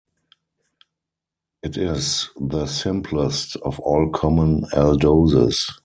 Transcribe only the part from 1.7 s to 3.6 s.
is the simplest